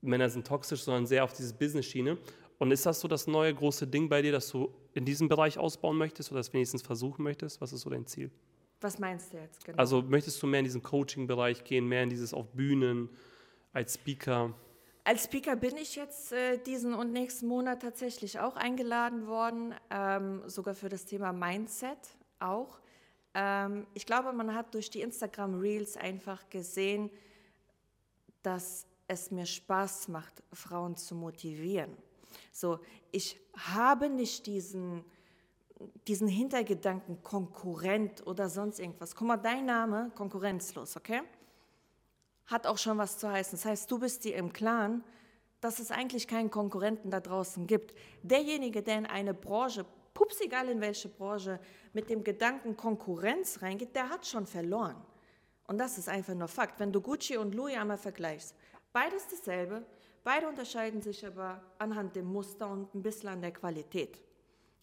[0.02, 2.18] Männer sind toxisch, sondern sehr auf diese Business-Schiene.
[2.58, 5.58] Und ist das so das neue große Ding bei dir, dass du in diesem Bereich
[5.58, 7.60] ausbauen möchtest oder das wenigstens versuchen möchtest?
[7.62, 8.30] Was ist so dein Ziel?
[8.82, 9.78] Was meinst du jetzt genau?
[9.78, 13.10] Also möchtest du mehr in diesen Coaching-Bereich gehen, mehr in dieses auf Bühnen
[13.74, 14.54] als Speaker?
[15.04, 20.44] Als Speaker bin ich jetzt äh, diesen und nächsten Monat tatsächlich auch eingeladen worden, ähm,
[20.48, 21.98] sogar für das Thema Mindset
[22.40, 22.80] auch.
[23.34, 27.10] Ähm, ich glaube, man hat durch die Instagram Reels einfach gesehen,
[28.44, 31.96] dass es mir Spaß macht, Frauen zu motivieren.
[32.52, 32.80] So,
[33.12, 35.04] ich habe nicht diesen,
[36.08, 39.16] diesen Hintergedanken Konkurrent oder sonst irgendwas.
[39.16, 41.22] Guck mal, dein Name, konkurrenzlos, okay?
[42.46, 43.58] Hat auch schon was zu heißen.
[43.58, 45.04] Das heißt, du bist dir im Klaren,
[45.60, 47.94] dass es eigentlich keinen Konkurrenten da draußen gibt.
[48.24, 51.60] Derjenige, der in eine Branche, pups egal in welche Branche,
[51.94, 54.96] mit dem Gedanken Konkurrenz reingeht, der hat schon verloren.
[55.68, 56.80] Und das ist einfach nur Fakt.
[56.80, 58.56] Wenn du Gucci und Louis einmal vergleichst,
[58.94, 59.86] beides dasselbe,
[60.24, 64.22] beide unterscheiden sich aber anhand dem Muster und ein bisschen an der Qualität.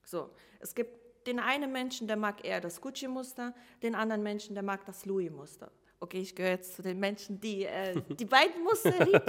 [0.05, 4.63] So, es gibt den einen Menschen, der mag eher das Gucci-Muster, den anderen Menschen, der
[4.63, 5.71] mag das Louis-Muster.
[6.01, 9.23] Okay, ich gehöre jetzt zu den Menschen, die äh, die beiden Muster lieben.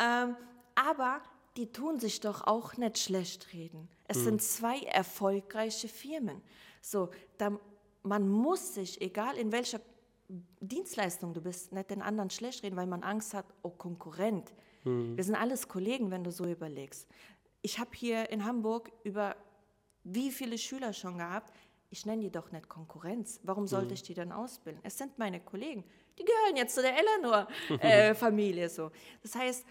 [0.00, 0.36] ähm,
[0.74, 1.20] aber
[1.56, 3.88] die tun sich doch auch nicht schlecht reden.
[4.06, 4.24] Es mhm.
[4.24, 6.42] sind zwei erfolgreiche Firmen.
[6.80, 7.58] So, da,
[8.02, 9.80] man muss sich, egal in welcher
[10.60, 14.52] Dienstleistung du bist, nicht den anderen schlecht reden, weil man Angst hat, oh Konkurrent.
[14.84, 15.16] Mhm.
[15.16, 17.08] Wir sind alles Kollegen, wenn du so überlegst.
[17.62, 19.36] Ich habe hier in Hamburg über
[20.04, 21.52] wie viele Schüler schon gehabt,
[21.90, 23.40] ich nenne die doch nicht Konkurrenz.
[23.42, 23.94] Warum sollte mhm.
[23.94, 24.80] ich die dann ausbilden?
[24.84, 25.84] Es sind meine Kollegen.
[26.18, 28.64] Die gehören jetzt zu der Eleanor-Familie.
[28.64, 28.90] Äh, so.
[29.22, 29.64] Das heißt,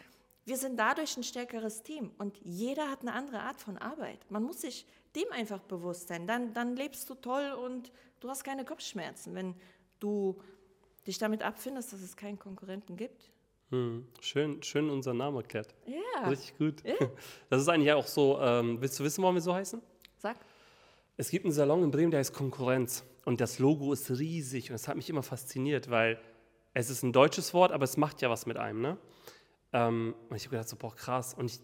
[0.46, 4.20] wir sind dadurch ein stärkeres Team und jeder hat eine andere Art von Arbeit.
[4.30, 6.28] Man muss sich dem einfach bewusst sein.
[6.28, 9.34] Dann, dann lebst du toll und du hast keine Kopfschmerzen.
[9.34, 9.56] Wenn
[10.00, 10.42] du
[11.08, 13.32] dich damit abfindest, dass es keinen Konkurrenten gibt.
[13.70, 14.08] Hm.
[14.20, 15.74] Schön, schön unser Name erklärt.
[15.86, 16.28] Ja.
[16.30, 16.84] Richtig gut.
[16.84, 16.96] Ja.
[17.50, 19.82] Das ist eigentlich auch so, ähm, willst du wissen, warum wir so heißen?
[20.18, 20.38] Sag.
[21.18, 23.04] Es gibt einen Salon in Bremen, der heißt Konkurrenz.
[23.26, 24.70] Und das Logo ist riesig.
[24.70, 26.20] Und es hat mich immer fasziniert, weil
[26.74, 28.82] es ist ein deutsches Wort, aber es macht ja was mit einem.
[28.82, 28.98] Ne?
[29.74, 31.34] Ähm, und ich habe gedacht, so, boah, krass.
[31.34, 31.60] Und ich,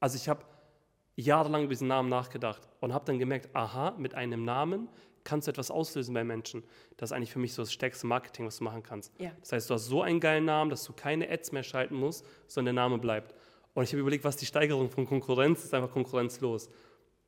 [0.00, 0.44] also ich habe
[1.14, 4.88] jahrelang über diesen Namen nachgedacht und habe dann gemerkt, aha, mit einem Namen
[5.26, 6.62] kannst du etwas auslösen bei Menschen.
[6.96, 9.12] Das ist eigentlich für mich so das stärkste Marketing, was du machen kannst.
[9.18, 9.32] Ja.
[9.40, 12.24] Das heißt, du hast so einen geilen Namen, dass du keine Ads mehr schalten musst,
[12.46, 13.34] sondern der Name bleibt.
[13.74, 16.70] Und ich habe überlegt, was die Steigerung von Konkurrenz ist, einfach konkurrenzlos.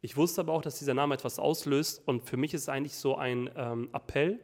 [0.00, 2.94] Ich wusste aber auch, dass dieser Name etwas auslöst und für mich ist es eigentlich
[2.94, 4.38] so ein ähm, Appell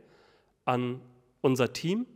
[0.65, 1.01] an
[1.41, 2.07] unser Team,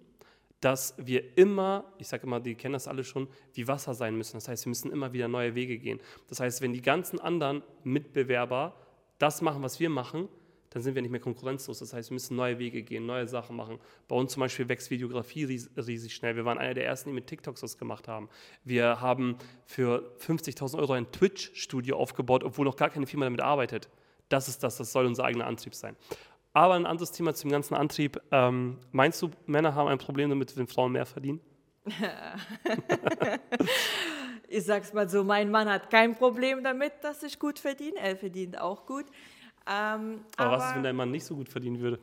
[0.61, 4.35] dass wir immer, ich sage immer, die kennen das alle schon, wie Wasser sein müssen.
[4.35, 6.01] Das heißt, wir müssen immer wieder neue Wege gehen.
[6.29, 8.75] Das heißt, wenn die ganzen anderen Mitbewerber
[9.19, 10.29] das machen, was wir machen,
[10.71, 11.79] dann sind wir nicht mehr konkurrenzlos.
[11.79, 13.79] Das heißt, wir müssen neue Wege gehen, neue Sachen machen.
[14.07, 16.37] Bei uns zum Beispiel wächst Videografie riesig schnell.
[16.37, 18.29] Wir waren einer der ersten, die mit TikToks was gemacht haben.
[18.65, 23.89] Wir haben für 50.000 Euro ein Twitch-Studio aufgebaut, obwohl noch gar keine Firma damit arbeitet.
[24.29, 25.97] Das ist das, das soll unser eigener Antrieb sein.
[26.53, 28.21] Aber ein anderes Thema zum ganzen Antrieb.
[28.31, 31.41] Ähm, meinst du, Männer haben ein Problem damit, wenn Frauen mehr verdienen?
[34.49, 37.99] ich sag's mal so, mein Mann hat kein Problem damit, dass ich gut verdiene.
[37.99, 39.07] Er verdient auch gut.
[39.69, 41.99] Ähm, aber, aber, was ist, wenn dein Mann nicht so gut verdienen würde?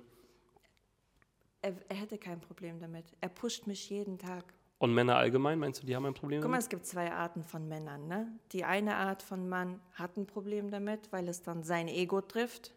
[1.62, 3.06] Er, er, hätte kein Problem damit.
[3.22, 4.46] Er pusht mich jeden Tag.
[4.78, 7.44] Und Männer allgemein, meinst du, die haben ein Problem Guck mal, es gibt zwei Arten
[7.44, 8.08] von Männern.
[8.08, 8.28] Ne?
[8.52, 12.76] Die eine Art von Mann hat ein Problem damit, weil es dann sein Ego trifft.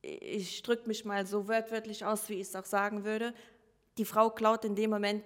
[0.00, 3.34] Ich drücke mich mal so wörtlich aus, wie ich es auch sagen würde.
[3.98, 5.24] Die Frau klaut in dem Moment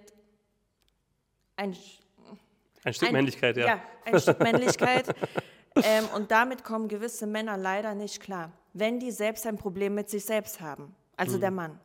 [1.55, 1.75] ein,
[2.83, 3.67] ein Stück ein, Männlichkeit, ja.
[3.67, 5.15] Ja, ein Stück Männlichkeit.
[5.75, 10.09] Ähm, und damit kommen gewisse Männer leider nicht klar, wenn die selbst ein Problem mit
[10.09, 11.41] sich selbst haben, also mhm.
[11.41, 11.79] der Mann.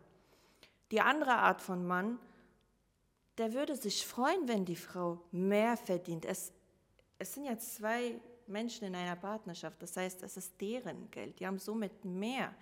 [0.91, 2.19] Die andere Art von Mann,
[3.39, 6.25] der würde sich freuen, wenn die Frau mehr verdient.
[6.25, 6.53] Es,
[7.19, 8.15] es sind ja zwei
[8.47, 11.41] Menschen in einer Partnerschaft, das heißt, es ist deren Geld.
[11.41, 12.55] Die haben somit mehr,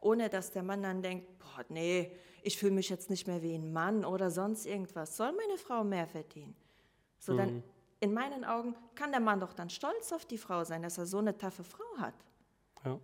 [0.00, 2.10] ohne dass der Mann dann denkt, boah, nee,
[2.42, 5.16] ich fühle mich jetzt nicht mehr wie ein Mann oder sonst irgendwas.
[5.16, 6.54] Soll meine Frau mehr verdienen?
[7.18, 7.62] So, dann mhm
[8.00, 11.06] in meinen Augen kann der Mann doch dann stolz auf die Frau sein, dass er
[11.06, 12.14] so eine taffe Frau hat.
[12.84, 12.98] Ja.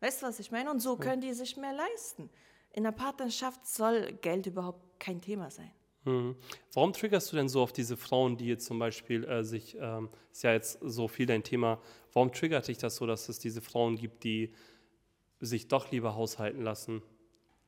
[0.00, 0.70] Weißt du, was ich meine?
[0.70, 2.28] Und so können die sich mehr leisten.
[2.72, 5.70] In der Partnerschaft soll Geld überhaupt kein Thema sein.
[6.04, 6.36] Mhm.
[6.74, 10.08] Warum triggerst du denn so auf diese Frauen, die jetzt zum Beispiel äh, sich, ähm,
[10.32, 11.80] ist ja jetzt so viel dein Thema,
[12.12, 14.52] warum triggert dich das so, dass es diese Frauen gibt, die
[15.40, 17.02] sich doch lieber haushalten lassen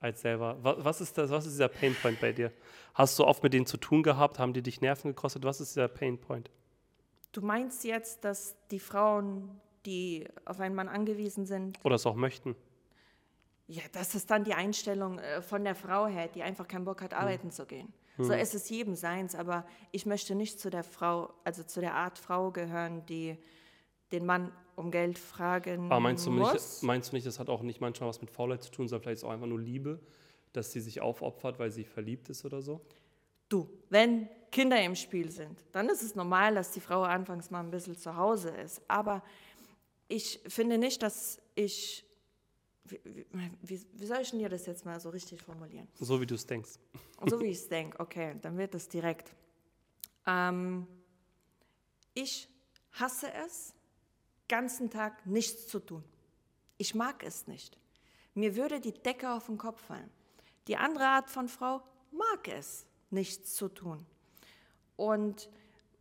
[0.00, 0.58] als selber?
[0.62, 2.52] Was, was ist das, was ist dieser Painpoint bei dir?
[2.94, 4.38] Hast du oft mit denen zu tun gehabt?
[4.38, 5.44] Haben die dich Nerven gekostet?
[5.44, 6.50] Was ist dieser Painpoint?
[7.34, 11.84] Du meinst jetzt, dass die Frauen, die auf einen Mann angewiesen sind.
[11.84, 12.54] Oder es auch möchten.
[13.66, 17.02] Ja, das ist dann die Einstellung äh, von der Frau her, die einfach keinen Bock
[17.02, 17.18] hat, hm.
[17.18, 17.50] arbeiten hm.
[17.50, 17.92] zu gehen.
[18.16, 18.24] Hm.
[18.26, 21.94] So ist es jedem seins, aber ich möchte nicht zu der Frau, also zu der
[21.94, 23.36] Art Frau gehören, die
[24.12, 26.52] den Mann um Geld fragen aber meinst du muss.
[26.52, 29.02] Nicht, meinst du nicht, das hat auch nicht manchmal was mit Faulheit zu tun, sondern
[29.02, 29.98] vielleicht ist auch einfach nur Liebe,
[30.52, 32.80] dass sie sich aufopfert, weil sie verliebt ist oder so?
[33.48, 37.58] Du, wenn Kinder im Spiel sind, dann ist es normal, dass die Frau anfangs mal
[37.58, 38.80] ein bisschen zu Hause ist.
[38.86, 39.20] Aber
[40.06, 42.04] ich finde nicht, dass ich.
[42.84, 43.00] Wie,
[43.62, 45.88] wie, wie soll ich denn dir das jetzt mal so richtig formulieren?
[45.98, 46.78] So wie du es denkst.
[47.26, 49.34] So wie ich es denke, okay, dann wird es direkt.
[50.26, 50.86] Ähm,
[52.12, 52.48] ich
[52.92, 53.74] hasse es,
[54.46, 56.04] ganzen Tag nichts zu tun.
[56.76, 57.76] Ich mag es nicht.
[58.34, 60.10] Mir würde die Decke auf den Kopf fallen.
[60.68, 64.06] Die andere Art von Frau mag es, nichts zu tun.
[64.96, 65.48] Und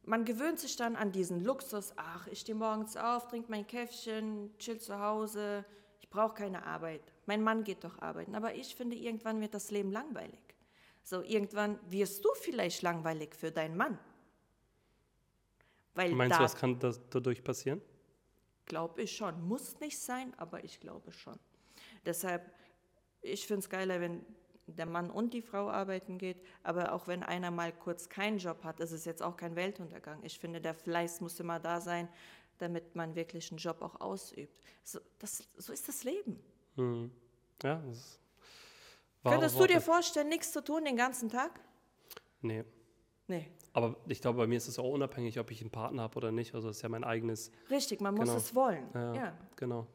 [0.06, 4.51] man gewöhnt sich dann an diesen Luxus, ach, ich stehe morgens auf, trinke mein Käffchen,
[4.58, 5.65] chill zu Hause,
[6.01, 7.01] ich brauche keine Arbeit.
[7.25, 8.36] Mein Mann geht doch arbeiten.
[8.36, 10.39] Aber ich finde, irgendwann wird das Leben langweilig.
[11.03, 13.97] So, irgendwann wirst du vielleicht langweilig für deinen Mann.
[15.95, 17.82] Weil Meinst da, du, was kann das dadurch passieren?
[18.65, 19.41] Glaube ich schon.
[19.47, 21.38] Muss nicht sein, aber ich glaube schon.
[22.06, 22.51] Deshalb,
[23.21, 24.25] ich finde es geiler, wenn
[24.67, 28.63] der Mann und die Frau arbeiten geht, aber auch wenn einer mal kurz keinen Job
[28.63, 30.19] hat, ist es jetzt auch kein Weltuntergang.
[30.23, 32.08] Ich finde, der Fleiß muss immer da sein,
[32.58, 34.62] damit man wirklich einen Job auch ausübt.
[34.84, 36.39] So, das, so ist das Leben.
[36.76, 37.12] Hm.
[37.62, 38.19] Ja, das
[39.23, 41.60] Könntest du dir vorstellen, nichts zu tun den ganzen Tag?
[42.41, 42.65] Nee.
[43.28, 43.49] Nee.
[43.71, 46.32] Aber ich glaube, bei mir ist es auch unabhängig, ob ich einen Partner habe oder
[46.32, 46.54] nicht.
[46.54, 47.52] Also das ist ja mein eigenes.
[47.69, 48.34] Richtig, man genau.
[48.34, 48.86] muss es wollen.
[48.93, 49.38] Ja, ja.
[49.56, 49.88] genau.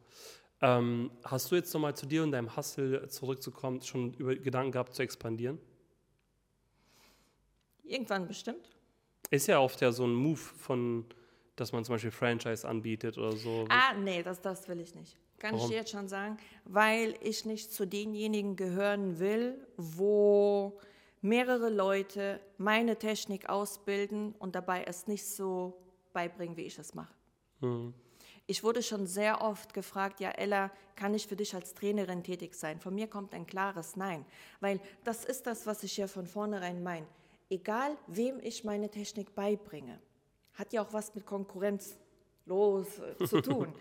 [0.61, 4.95] Ähm, hast du jetzt nochmal zu dir und deinem Hustle zurückzukommen, schon über Gedanken gehabt
[4.95, 5.59] zu expandieren?
[7.85, 8.69] Irgendwann bestimmt.
[9.31, 11.05] Ist ja oft ja so ein Move von,
[11.57, 13.67] dass man zum Beispiel Franchise anbietet oder so.
[13.69, 15.17] Ah, nee, das, das will ich nicht.
[15.39, 15.67] Kann Warum?
[15.67, 20.81] ich dir jetzt schon sagen, weil ich nicht zu denjenigen gehören will, wo
[21.21, 25.79] mehrere Leute meine Technik ausbilden und dabei es nicht so
[26.13, 27.15] beibringen, wie ich es mache.
[27.61, 27.95] Mhm.
[28.49, 32.55] Ich wurde schon sehr oft gefragt, ja Ella, kann ich für dich als Trainerin tätig
[32.55, 32.81] sein?
[32.81, 34.25] Von mir kommt ein klares Nein,
[34.59, 37.07] weil das ist das, was ich ja von vornherein meine.
[37.49, 40.01] Egal, wem ich meine Technik beibringe,
[40.55, 41.97] hat ja auch was mit Konkurrenz
[42.47, 43.73] los äh, zu tun.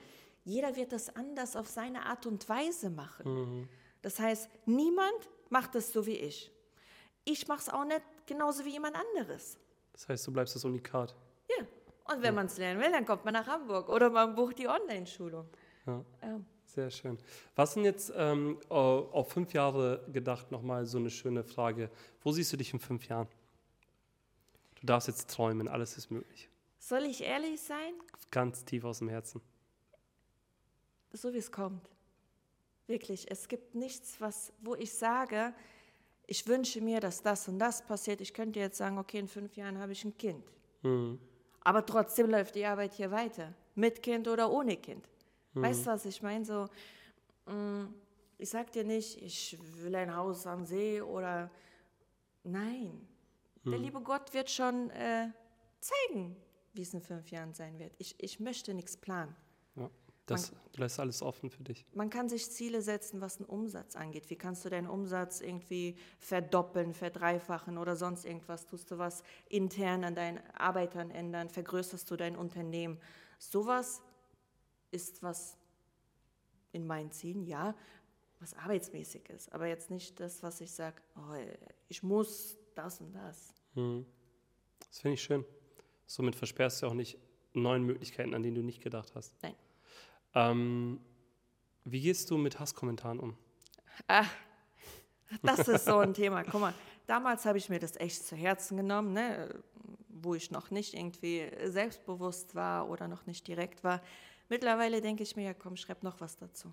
[0.45, 3.33] Jeder wird das anders auf seine Art und Weise machen.
[3.33, 3.69] Mhm.
[4.03, 6.51] Das heißt, niemand macht es so wie ich
[7.27, 9.57] ich mache es auch nicht genauso wie jemand anderes.
[9.91, 11.15] Das heißt, du bleibst das Unikat.
[11.49, 11.65] Ja.
[12.09, 12.31] Und wenn ja.
[12.31, 15.47] man es lernen will, dann kommt man nach Hamburg oder man bucht die Online-Schulung.
[15.85, 16.05] Ja.
[16.21, 16.39] ja.
[16.65, 17.17] Sehr schön.
[17.55, 21.89] Was sind jetzt ähm, auf fünf Jahre gedacht nochmal so eine schöne Frage?
[22.21, 23.27] Wo siehst du dich in fünf Jahren?
[24.75, 26.49] Du darfst jetzt träumen, alles ist möglich.
[26.77, 27.93] Soll ich ehrlich sein?
[28.31, 29.41] Ganz tief aus dem Herzen.
[31.13, 31.89] So wie es kommt.
[32.85, 35.53] Wirklich, es gibt nichts, was, wo ich sage,
[36.27, 38.21] ich wünsche mir, dass das und das passiert.
[38.21, 40.43] Ich könnte jetzt sagen, okay, in fünf Jahren habe ich ein Kind.
[40.83, 41.19] Mhm.
[41.67, 43.53] Aber trotzdem läuft die Arbeit hier weiter.
[43.75, 45.05] Mit Kind oder ohne Kind.
[45.53, 45.63] Mhm.
[45.63, 46.45] Weißt du, was ich meine?
[46.45, 46.69] So,
[47.45, 47.87] mm,
[48.37, 51.51] ich sag dir nicht, ich will ein Haus am See oder
[52.45, 53.05] nein.
[53.65, 53.69] Mhm.
[53.69, 55.27] Der liebe Gott wird schon äh,
[55.81, 56.37] zeigen,
[56.71, 57.93] wie es in fünf Jahren sein wird.
[57.97, 59.35] Ich, ich möchte nichts planen.
[60.27, 61.85] Das man, lässt alles offen für dich.
[61.93, 64.29] Man kann sich Ziele setzen, was den Umsatz angeht.
[64.29, 68.67] Wie kannst du deinen Umsatz irgendwie verdoppeln, verdreifachen oder sonst irgendwas?
[68.67, 71.49] Tust du was intern an deinen Arbeitern ändern?
[71.49, 72.99] Vergrößerst du dein Unternehmen?
[73.39, 74.01] Sowas
[74.91, 75.57] ist was
[76.73, 77.73] in meinen Zielen, ja,
[78.39, 79.51] was arbeitsmäßig ist.
[79.53, 81.35] Aber jetzt nicht das, was ich sage, oh,
[81.87, 83.53] ich muss das und das.
[83.75, 84.05] Hm.
[84.89, 85.45] Das finde ich schön.
[86.05, 87.17] Somit versperrst du auch nicht
[87.53, 89.33] neuen Möglichkeiten, an denen du nicht gedacht hast.
[89.41, 89.55] Nein.
[90.37, 90.99] Ähm,
[91.83, 93.35] wie gehst du mit Hasskommentaren um?
[94.07, 94.29] Ach,
[95.41, 96.43] das ist so ein Thema.
[96.43, 96.73] Guck mal,
[97.07, 99.63] damals habe ich mir das echt zu Herzen genommen, ne?
[100.09, 104.01] wo ich noch nicht irgendwie selbstbewusst war oder noch nicht direkt war.
[104.49, 106.71] Mittlerweile denke ich mir, ja komm, schreib noch was dazu.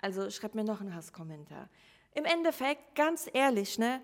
[0.00, 1.68] Also schreib mir noch einen Hasskommentar.
[2.14, 4.00] Im Endeffekt, ganz ehrlich, ne?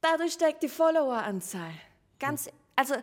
[0.00, 1.72] Dadurch steigt die Followeranzahl.
[2.18, 2.94] Ganz, also,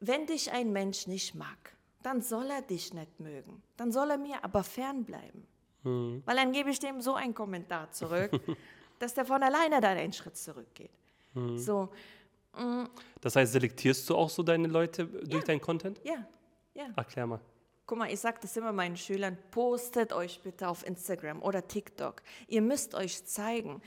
[0.00, 1.73] wenn dich ein Mensch nicht mag,
[2.04, 3.62] dann soll er dich nicht mögen.
[3.76, 5.46] Dann soll er mir aber fernbleiben.
[5.82, 6.22] Mhm.
[6.24, 8.30] Weil dann gebe ich dem so einen Kommentar zurück,
[8.98, 10.90] dass der von alleine dann einen Schritt zurückgeht.
[11.32, 11.58] Mhm.
[11.58, 11.88] So,
[12.56, 12.84] mm.
[13.20, 15.40] das heißt, selektierst du auch so deine Leute durch ja.
[15.40, 16.00] deinen Content?
[16.04, 16.26] Ja,
[16.74, 16.86] ja.
[16.94, 17.40] Erklär mal.
[17.86, 22.22] Guck mal, ich sage das immer meinen Schülern, postet euch bitte auf Instagram oder TikTok.
[22.48, 23.82] Ihr müsst euch zeigen,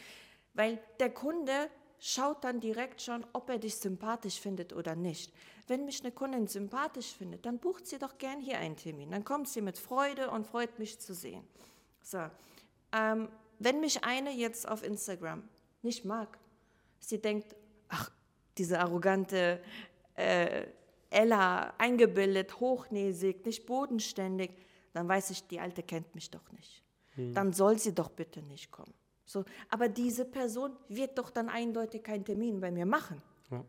[0.53, 5.33] weil der Kunde schaut dann direkt schon, ob er dich sympathisch findet oder nicht.
[5.67, 9.11] Wenn mich eine Kundin sympathisch findet, dann bucht sie doch gern hier einen Termin.
[9.11, 11.45] Dann kommt sie mit Freude und freut mich zu sehen.
[12.01, 12.19] So,
[12.93, 13.27] ähm,
[13.59, 15.43] wenn mich eine jetzt auf Instagram
[15.81, 16.37] nicht mag,
[16.99, 17.55] sie denkt,
[17.89, 18.11] ach,
[18.57, 19.61] diese arrogante
[20.15, 20.67] äh,
[21.09, 24.51] Ella, eingebildet, hochnäsig, nicht bodenständig,
[24.93, 26.83] dann weiß ich, die Alte kennt mich doch nicht.
[27.15, 27.33] Hm.
[27.33, 28.93] Dann soll sie doch bitte nicht kommen.
[29.25, 33.21] So, aber diese Person wird doch dann eindeutig keinen Termin bei mir machen.
[33.51, 33.63] Ja.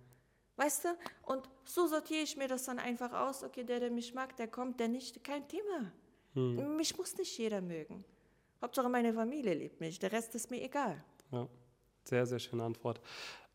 [0.59, 0.89] Weißt du?
[1.23, 3.45] Und so sortiere ich mir das dann einfach aus.
[3.45, 5.93] Okay, der, der mich mag, der kommt, der nicht, kein Thema.
[6.35, 6.77] Hm.
[6.77, 8.05] Mich muss nicht jeder mögen.
[8.61, 11.03] Hauptsache meine Familie liebt mich, der Rest ist mir egal.
[11.31, 11.49] Ja,
[12.03, 13.01] sehr, sehr schöne Antwort.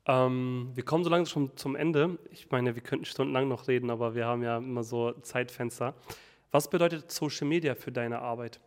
[0.06, 2.18] Ähm, wir kommen so langsam schon zum Ende.
[2.32, 5.94] Ich meine, wir könnten stundenlang noch reden, aber wir haben ja immer so Zeitfenster.
[6.52, 8.62] Was bedeutet Social Media für deine Arbeit?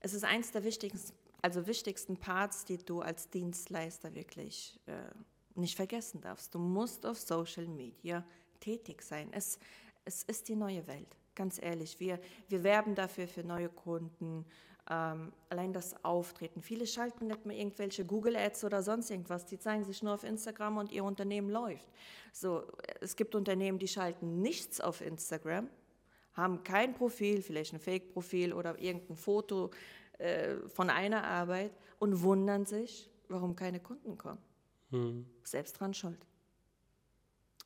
[0.00, 4.92] Es ist eins der wichtigsten, also wichtigsten Parts, die du als Dienstleister wirklich äh,
[5.56, 6.54] nicht vergessen darfst.
[6.54, 8.24] Du musst auf Social Media
[8.60, 9.28] tätig sein.
[9.32, 9.58] Es,
[10.04, 11.98] es ist die neue Welt, ganz ehrlich.
[12.00, 14.44] Wir, wir werben dafür für neue Kunden.
[14.90, 16.60] Ähm, allein das Auftreten.
[16.60, 19.46] Viele schalten nicht mehr irgendwelche Google-Ads oder sonst irgendwas.
[19.46, 21.86] Die zeigen sich nur auf Instagram und ihr Unternehmen läuft.
[22.32, 22.64] So,
[23.00, 25.70] es gibt Unternehmen, die schalten nichts auf Instagram,
[26.34, 29.70] haben kein Profil, vielleicht ein Fake-Profil oder irgendein Foto
[30.18, 34.42] äh, von einer Arbeit und wundern sich, warum keine Kunden kommen.
[34.94, 35.26] Hm.
[35.42, 36.24] Selbst dran schuld.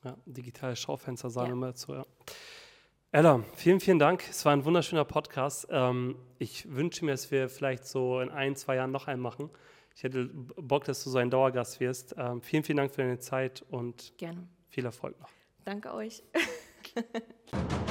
[0.03, 1.53] Ja, digitale Schaufenster sagen Ja.
[1.53, 2.05] wir mal dazu, ja.
[3.11, 4.23] Ella, vielen, vielen Dank.
[4.29, 5.67] Es war ein wunderschöner Podcast.
[5.69, 9.49] Ähm, ich wünsche mir, dass wir vielleicht so in ein, zwei Jahren noch einen machen.
[9.95, 12.15] Ich hätte Bock, dass du so ein Dauergast wirst.
[12.17, 14.47] Ähm, vielen, vielen Dank für deine Zeit und Gerne.
[14.69, 15.29] viel Erfolg noch.
[15.65, 16.23] Danke euch.